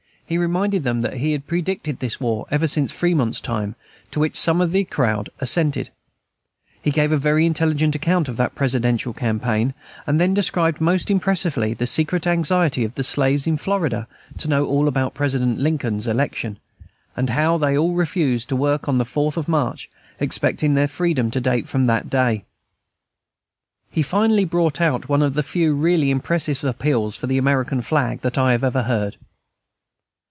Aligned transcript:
He 0.27 0.37
reminded 0.37 0.85
them 0.85 1.01
that 1.01 1.15
he 1.17 1.33
had 1.33 1.45
predicted 1.45 1.99
this 1.99 2.21
war 2.21 2.45
ever 2.49 2.65
since 2.65 2.93
Fremont's 2.93 3.41
time, 3.41 3.75
to 4.11 4.19
which 4.21 4.39
some 4.39 4.61
of 4.61 4.71
the 4.71 4.85
crowd 4.85 5.29
assented; 5.41 5.89
he 6.81 6.89
gave 6.89 7.11
a 7.11 7.17
very 7.17 7.45
intelligent 7.45 7.95
account 7.95 8.29
of 8.29 8.37
that 8.37 8.55
Presidential 8.55 9.11
campaign, 9.11 9.73
and 10.07 10.21
then 10.21 10.33
described 10.33 10.79
most 10.79 11.11
impressively 11.11 11.73
the 11.73 11.85
secret 11.85 12.25
anxiety 12.25 12.85
of 12.85 12.95
the 12.95 13.03
slaves 13.03 13.45
in 13.45 13.57
Florida 13.57 14.07
to 14.37 14.47
know 14.47 14.65
all 14.65 14.87
about 14.87 15.13
President 15.13 15.59
Lincoln's 15.59 16.07
election, 16.07 16.57
and 17.17 17.27
told 17.27 17.35
how 17.37 17.57
they 17.57 17.77
all 17.77 17.93
refused 17.95 18.47
to 18.47 18.55
work 18.55 18.87
on 18.87 18.99
the 18.99 19.03
fourth 19.05 19.35
of 19.35 19.49
March, 19.49 19.89
expecting 20.21 20.75
their 20.75 20.87
freedom 20.87 21.29
to 21.29 21.41
date 21.41 21.67
from 21.67 21.87
that 21.87 22.09
day. 22.09 22.45
He 23.91 24.01
finally 24.01 24.45
brought 24.45 24.79
out 24.79 25.09
one 25.09 25.23
of 25.23 25.33
the 25.33 25.43
few 25.43 25.73
really 25.73 26.09
impressive 26.09 26.63
appeals 26.63 27.17
for 27.17 27.27
the 27.27 27.37
American 27.37 27.81
flag 27.81 28.21
that 28.21 28.37
I 28.37 28.53
have 28.53 28.63
ever 28.63 28.83
heard. 28.83 29.17